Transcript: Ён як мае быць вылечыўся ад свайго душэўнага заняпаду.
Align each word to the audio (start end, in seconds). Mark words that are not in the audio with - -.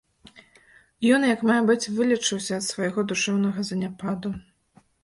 Ён 1.17 1.21
як 1.33 1.43
мае 1.51 1.59
быць 1.69 1.91
вылечыўся 1.99 2.53
ад 2.59 2.65
свайго 2.71 2.99
душэўнага 3.13 3.71
заняпаду. 3.73 4.39